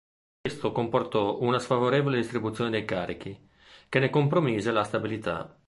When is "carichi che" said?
2.85-3.99